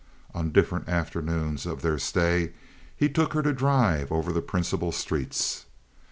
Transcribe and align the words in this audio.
On 0.33 0.51
different 0.51 0.89
afternoons 0.89 1.67
of 1.67 1.83
their 1.83 1.99
stay 1.99 2.53
he 2.95 3.07
took 3.07 3.33
her 3.33 3.43
to 3.43 3.53
drive 3.53 4.11
over 4.11 4.33
the 4.33 4.41
principal 4.41 4.91
streets. 4.91 5.67